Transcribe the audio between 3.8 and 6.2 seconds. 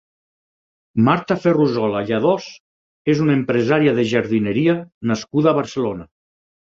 de jardineria nascuda a Barcelona.